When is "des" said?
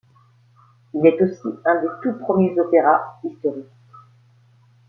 1.81-1.87